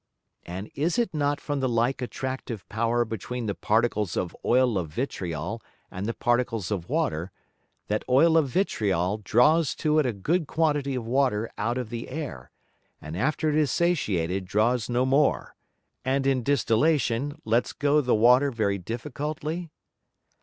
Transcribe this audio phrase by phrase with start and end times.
[0.47, 4.89] And is it not from the like attractive Power between the Particles of Oil of
[4.89, 7.31] Vitriol and the Particles of Water,
[7.85, 12.09] that Oil of Vitriol draws to it a good quantity of Water out of the
[12.09, 12.49] Air,
[12.99, 15.53] and after it is satiated draws no more,
[16.03, 19.69] and in Distillation lets go the Water very difficultly?